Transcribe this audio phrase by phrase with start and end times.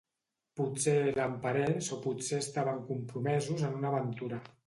[0.59, 4.43] Potser eren parents o potser estaven compromesos en una aventura.